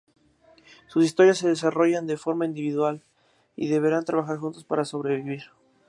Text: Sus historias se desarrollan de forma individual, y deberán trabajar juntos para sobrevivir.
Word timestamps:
Sus 0.87 1.05
historias 1.05 1.37
se 1.37 1.47
desarrollan 1.47 2.07
de 2.07 2.17
forma 2.17 2.45
individual, 2.47 3.03
y 3.55 3.67
deberán 3.67 4.03
trabajar 4.03 4.39
juntos 4.39 4.63
para 4.63 4.83
sobrevivir. 4.83 5.43